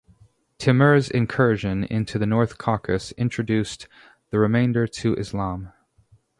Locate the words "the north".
2.17-2.57